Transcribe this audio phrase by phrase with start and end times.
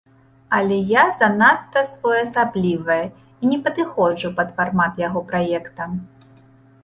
[0.59, 5.83] Але я занадта своеасаблівая і не падыходжу пад фармат яго праекта.